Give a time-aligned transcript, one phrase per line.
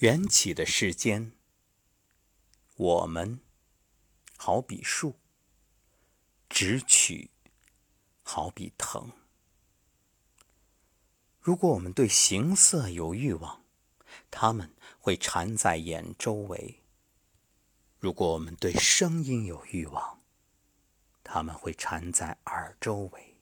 [0.00, 1.32] 缘起的世间，
[2.76, 3.40] 我们
[4.36, 5.14] 好比树，
[6.50, 7.30] 直取
[8.22, 9.10] 好比藤。
[11.40, 13.64] 如果我们对形色有欲望，
[14.30, 14.70] 它们
[15.00, 16.82] 会缠在眼周围；
[17.98, 20.20] 如果我们对声音有欲望，
[21.24, 23.36] 它们会缠在耳周围；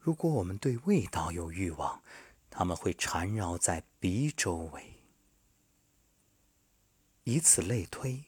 [0.00, 2.02] 如果我们对味道有欲望，
[2.50, 4.98] 它们会缠绕在鼻周围，
[7.24, 8.24] 以此类推。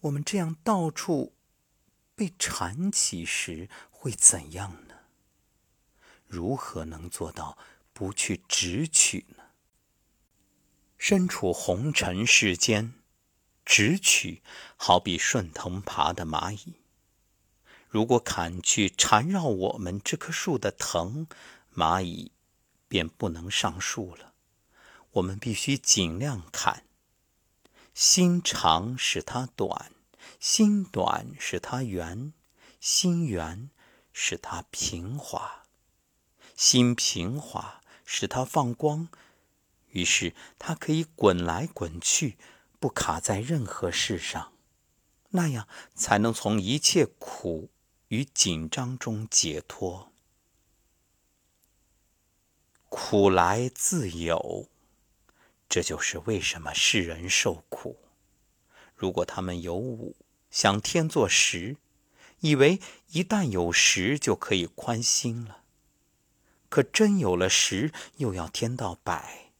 [0.00, 1.34] 我们这样到处
[2.14, 4.94] 被缠起时，会怎样呢？
[6.26, 7.56] 如何能做到
[7.92, 9.44] 不去直取呢？
[10.98, 12.94] 身处红尘世间，
[13.64, 14.42] 直取
[14.76, 16.74] 好比顺藤爬的蚂蚁。
[17.88, 21.26] 如果砍去缠绕我们这棵树的藤，
[21.74, 22.32] 蚂蚁。
[22.88, 24.34] 便不能上树了。
[25.12, 26.84] 我们必须尽量砍。
[27.94, 29.92] 心长使它短，
[30.40, 32.32] 心短使它圆，
[32.80, 33.70] 心圆
[34.12, 35.64] 使它平滑，
[36.56, 39.08] 心平滑使它放光。
[39.90, 42.36] 于是它可以滚来滚去，
[42.78, 44.52] 不卡在任何事上。
[45.30, 47.70] 那样才能从一切苦
[48.08, 50.12] 与紧张中解脱。
[52.88, 54.68] 苦来自有，
[55.68, 57.98] 这就是为什么世人受苦。
[58.94, 60.16] 如果他们有五，
[60.50, 61.76] 想天作十，
[62.40, 62.80] 以为
[63.10, 65.62] 一旦有十就可以宽心了，
[66.68, 69.52] 可真有了十，又要添到百，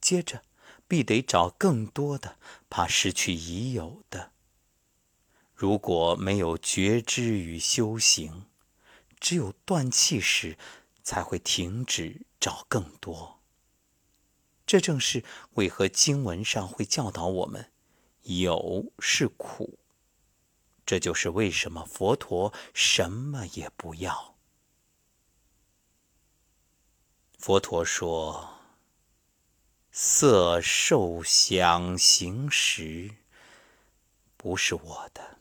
[0.00, 0.42] 接着
[0.88, 2.36] 必得找更多的，
[2.68, 4.32] 怕失去已有的。
[5.54, 8.46] 如果没有觉知与修行，
[9.20, 10.58] 只有断气时，
[11.04, 12.22] 才会停止。
[12.44, 13.40] 找更多，
[14.66, 17.72] 这正是为何经文上会教导我们
[18.24, 19.78] 有是苦。
[20.84, 24.34] 这就是为什么佛陀什么也不要。
[27.38, 28.58] 佛陀说
[29.90, 33.10] ：“色、受、想、行、识，
[34.36, 35.38] 不是我的。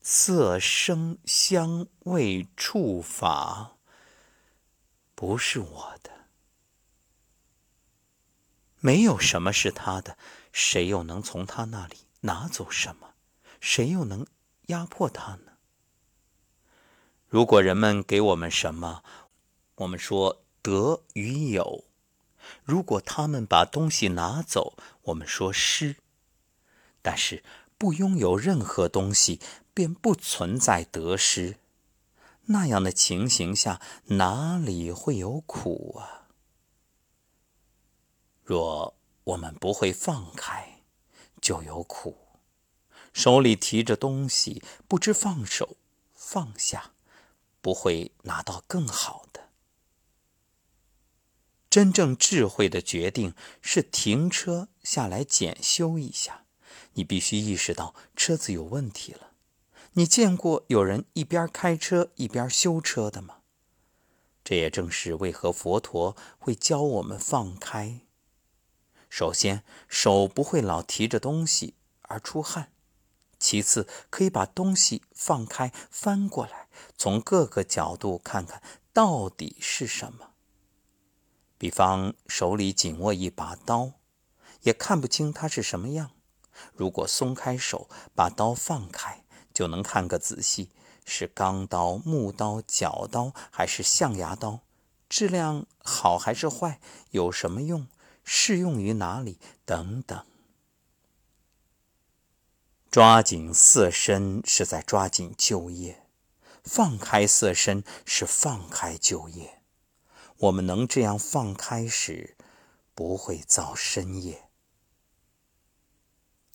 [0.00, 3.76] 色、声、香、味、触、法。”
[5.20, 6.10] 不是我的，
[8.78, 10.16] 没有什么是他的，
[10.50, 13.12] 谁又能从他那里拿走什么？
[13.60, 14.26] 谁又能
[14.68, 15.52] 压迫他呢？
[17.28, 19.04] 如果人们给我们什么，
[19.74, 21.84] 我们说得与有；
[22.64, 25.96] 如果他们把东西拿走，我们说失。
[27.02, 27.44] 但是
[27.76, 29.38] 不拥有任何东西，
[29.74, 31.58] 便不存在得失。
[32.52, 36.28] 那样的情形下，哪里会有苦啊？
[38.42, 40.82] 若我们不会放开，
[41.40, 42.16] 就有苦。
[43.12, 45.76] 手里提着东西，不知放手
[46.12, 46.92] 放下，
[47.60, 49.50] 不会拿到更好的。
[51.68, 53.32] 真正智慧的决定
[53.62, 56.44] 是停车下来检修一下，
[56.94, 59.29] 你必须意识到车子有问题了。
[59.94, 63.38] 你见过有人一边开车一边修车的吗？
[64.44, 68.00] 这也正是为何佛陀会教我们放开。
[69.08, 72.66] 首先，手不会老提着东西而出汗；
[73.40, 78.62] 其次，可以把东西放开，翻过来，从各个角度看看
[78.92, 80.30] 到底是什么。
[81.58, 83.94] 比方手里紧握一把刀，
[84.62, 86.12] 也看不清它是什么样。
[86.72, 89.19] 如果松开手，把刀放开。
[89.52, 90.70] 就能看个仔细，
[91.04, 94.60] 是钢刀、木刀、角刀还是象牙刀？
[95.08, 96.80] 质量好还是坏？
[97.10, 97.88] 有什么用？
[98.22, 99.38] 适用于哪里？
[99.64, 100.24] 等等。
[102.90, 106.06] 抓紧色身是在抓紧就业，
[106.64, 109.62] 放开色身是放开就业。
[110.38, 112.36] 我们能这样放开时，
[112.94, 114.48] 不会造深业。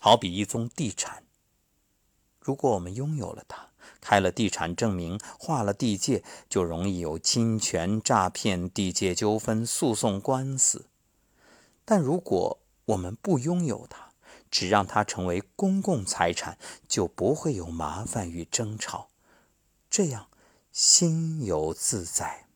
[0.00, 1.24] 好比一宗地产。
[2.42, 3.68] 如果我们拥有了它，
[4.00, 10.86] 开了地产证明，划了地界，就容易有侵权、诈骗、地界纠纷、诉讼官司。
[11.84, 14.10] 但如果我们不拥有它，
[14.50, 16.58] 只让它成为公共财产，
[16.88, 19.10] 就不会有麻烦与争吵，
[19.88, 20.28] 这样
[20.72, 22.46] 心有自在。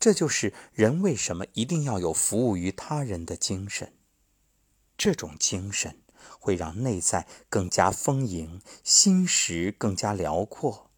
[0.00, 3.92] 这就是人为什么一定要有服务于他人的精神。
[4.98, 5.98] 这种精神。
[6.38, 10.90] 会让内在更加丰盈，心识更加辽阔。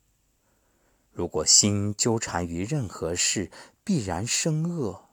[1.13, 3.51] 如果心纠缠于任何事，
[3.83, 5.09] 必然生恶；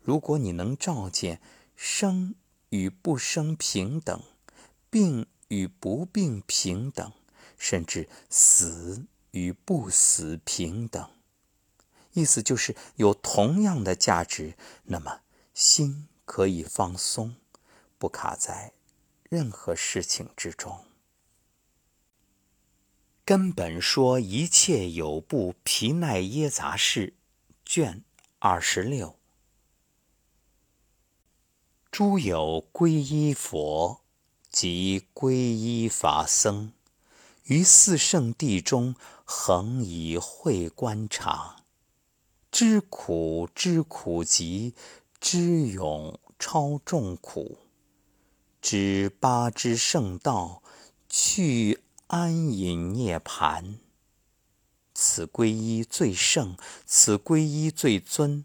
[0.00, 1.40] 如果你能照见
[1.76, 2.34] 生
[2.70, 4.22] 与不生平等，
[4.90, 7.12] 病与不病平等，
[7.56, 11.08] 甚至死与不死平等，
[12.12, 14.54] 意思就是有同样的价值，
[14.84, 15.20] 那么
[15.54, 17.36] 心可以放松，
[17.98, 18.72] 不卡在
[19.28, 20.84] 任何事情之中。
[23.24, 27.14] 根本说一切有部皮奈耶杂事，
[27.64, 28.04] 卷
[28.38, 29.16] 二十六。
[31.90, 34.02] 诸有皈依佛
[34.50, 36.72] 及皈依法僧，
[37.44, 38.94] 于四圣地中
[39.24, 41.64] 恒以慧观察，
[42.52, 44.74] 知苦知苦集，
[45.18, 47.58] 知勇超众苦，
[48.68, 50.60] 知八支圣道
[51.08, 51.84] 去。
[52.08, 53.80] 安隐涅盘，
[54.94, 58.44] 此皈依最胜，此皈依最尊，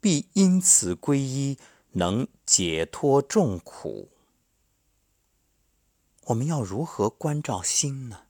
[0.00, 1.58] 必因此皈依
[1.92, 4.10] 能解脱众苦。
[6.24, 8.26] 我们要如何关照心呢？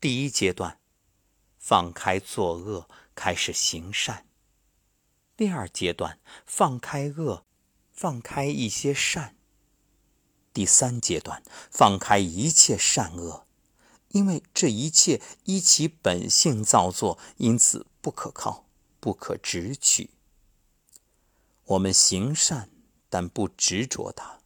[0.00, 0.80] 第一阶段，
[1.60, 4.24] 放开作恶，开始行善；
[5.36, 7.46] 第二阶段，放开恶，
[7.92, 9.35] 放开一些善。
[10.56, 13.44] 第三阶段，放开一切善恶，
[14.08, 18.64] 因为这一切依其本性造作，因此不可靠，
[18.98, 20.08] 不可直取。
[21.66, 22.70] 我们行善，
[23.10, 24.38] 但不执着它。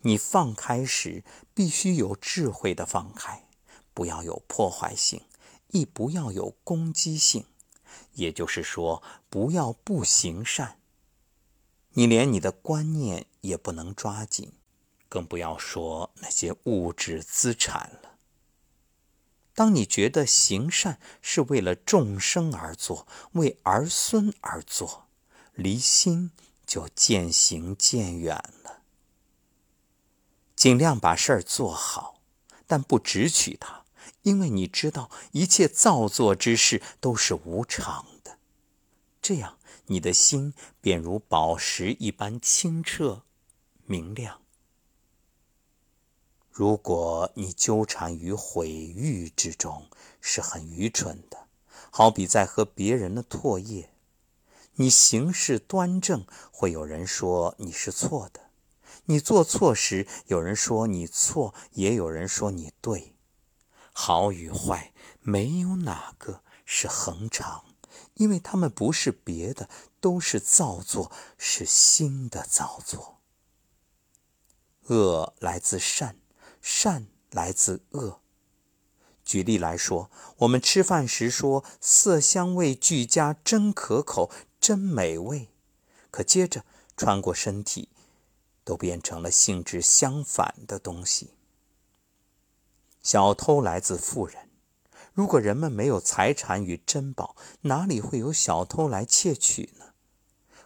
[0.00, 1.22] 你放开时，
[1.54, 3.46] 必须有智慧的放开，
[3.94, 5.22] 不要有破坏性，
[5.68, 7.44] 亦不要有攻击性。
[8.14, 9.00] 也就是说，
[9.30, 10.80] 不要不行善。
[11.92, 14.50] 你连你的观念也不能抓紧。
[15.08, 18.18] 更不要说那些物质资产了。
[19.54, 25.06] 当你觉得行善是为了众生而做，为儿孙而做，
[25.54, 26.30] 离心
[26.66, 28.82] 就渐行渐远了。
[30.54, 32.20] 尽量把事儿做好，
[32.66, 33.84] 但不直取它，
[34.22, 38.38] 因为你知道一切造作之事都是无常的。
[39.22, 43.22] 这样，你的心便如宝石一般清澈
[43.86, 44.42] 明亮。
[46.58, 49.90] 如果你纠缠于毁誉之中，
[50.22, 51.48] 是很愚蠢的，
[51.90, 53.90] 好比在喝别人的唾液。
[54.76, 58.40] 你行事端正，会有人说你是错的；
[59.04, 63.14] 你做错时，有人说你错，也有人说你对。
[63.92, 67.66] 好与坏，没有哪个是恒常，
[68.14, 69.68] 因为他们不是别的，
[70.00, 73.20] 都是造作，是心的造作。
[74.86, 76.16] 恶来自善。
[76.68, 78.18] 善来自恶。
[79.24, 85.48] 举例来说，我们吃饭时说“色香味俱佳，真可口，真美味”，
[86.10, 86.64] 可接着
[86.96, 87.88] 穿过身体，
[88.64, 91.34] 都变成了性质相反的东西。
[93.00, 94.50] 小偷来自富人。
[95.14, 99.94] 如果人们没有财产与珍宝，哪里会有小偷来窃取呢？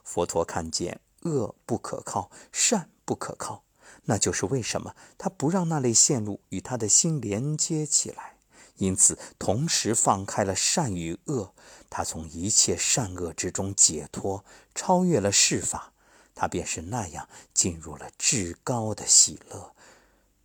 [0.02, 3.64] 佛陀看见恶不可靠，善不可靠。
[4.10, 8.38] 那就是为什么他不让那类线路与他的心连接起来，
[8.74, 11.54] 因此同时放开了善与恶，
[11.88, 15.92] 他从一切善恶之中解脱，超越了世法，
[16.34, 19.76] 他便是那样进入了至高的喜乐。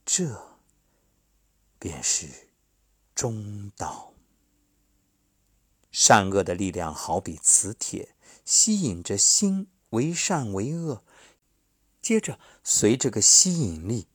[0.06, 0.60] 这
[1.80, 2.28] 便是
[3.16, 4.14] 中道。
[5.92, 8.10] 善恶的力量好比磁铁，
[8.46, 11.04] 吸引着心为善为恶。
[12.06, 14.06] 接着，随这个吸引力，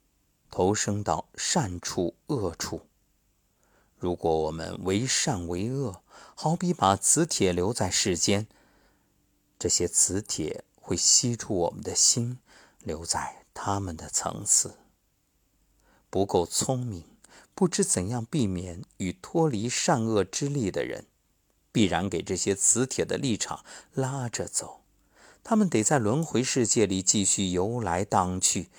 [0.48, 2.82] 投生到善处、恶处。
[3.98, 6.00] 如果我们为善为恶，
[6.36, 8.46] 好比把磁铁留在世间，
[9.58, 12.38] 这些磁铁会吸住我们的心，
[12.78, 14.76] 留在他们的层次。
[16.10, 17.02] 不够聪明，
[17.56, 21.06] 不知怎样避免与脱离善恶之力的人，
[21.72, 24.79] 必然给这些磁铁的立场拉着走。
[25.42, 28.70] 他们得在轮回世界里继续游来荡去，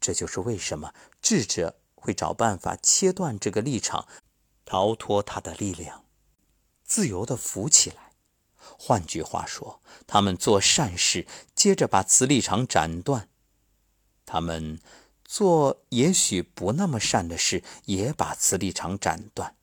[0.00, 4.06] 这就是为什么智者会找办法切断这个立场，
[4.64, 6.04] 逃脱他的力量，
[6.84, 8.12] 自由地浮起来。
[8.56, 13.28] 换句话说，他们做善事，接着把磁力场斩断；
[14.24, 14.78] 他们
[15.24, 19.56] 做也许不那么善的事，也把磁力场斩断。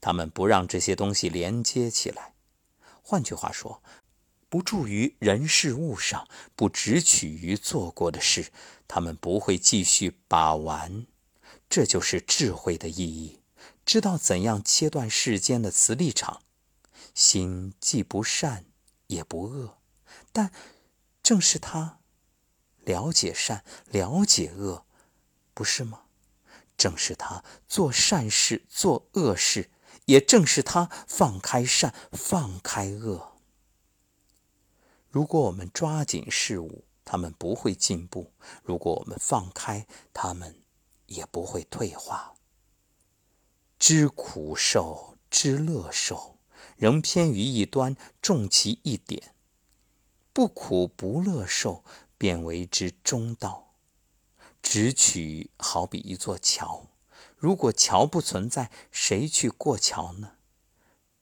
[0.00, 2.34] 他们不让这些东西连接起来。
[3.02, 3.82] 换句话说。
[4.56, 8.50] 不住于人事物上，不只取于做过的事，
[8.88, 11.06] 他们不会继续把玩。
[11.68, 13.42] 这就是智慧的意义，
[13.84, 16.40] 知道怎样切断世间的磁力场。
[17.14, 18.64] 心既不善
[19.08, 19.76] 也不恶，
[20.32, 20.50] 但
[21.22, 21.98] 正是他
[22.80, 24.86] 了解善，了解恶，
[25.52, 26.04] 不是吗？
[26.78, 29.68] 正是他做善事，做恶事，
[30.06, 33.35] 也正是他放开善，放开恶。
[35.16, 38.32] 如果我们抓紧事物，他们不会进步；
[38.62, 40.60] 如果我们放开，他们
[41.06, 42.34] 也不会退化。
[43.78, 46.36] 知苦受，知乐受，
[46.76, 49.34] 仍偏于一端，重其一点。
[50.34, 51.82] 不苦不乐受，
[52.18, 53.72] 便为之中道。
[54.60, 56.88] 直取好比一座桥，
[57.38, 60.32] 如果桥不存在，谁去过桥呢？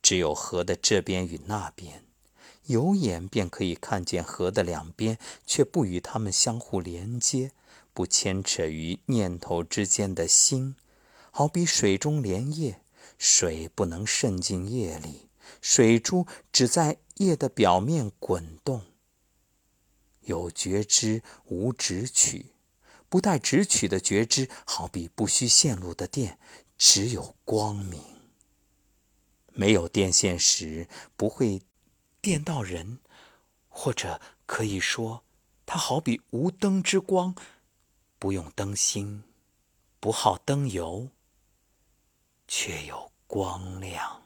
[0.02, 2.03] 只有河的这边与那边。
[2.66, 7.52] 有眼便可以看见河的两边，却不与它们相互连接，
[7.92, 10.74] 不牵扯于念头之间的心，
[11.30, 12.80] 好比水中莲叶，
[13.18, 15.28] 水不能渗进叶里，
[15.60, 18.82] 水珠只在叶的表面滚动。
[20.22, 22.54] 有觉知无直取，
[23.10, 26.38] 不带直取的觉知，好比不需线路的电，
[26.78, 28.00] 只有光明。
[29.52, 31.60] 没有电线时，不会。
[32.24, 33.00] 电到人，
[33.68, 35.22] 或者可以说，
[35.66, 37.34] 它好比无灯之光，
[38.18, 39.22] 不用灯芯，
[40.00, 41.10] 不耗灯油，
[42.48, 44.23] 却有光亮。